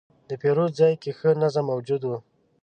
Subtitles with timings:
[0.29, 2.11] د پیرود ځای کې ښه نظم موجود و.